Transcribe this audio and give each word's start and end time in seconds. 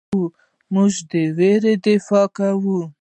موږ 0.73 0.93
د 1.09 1.11
ویرې 1.37 1.73
دفاع 1.83 2.25
کوو. 2.37 2.79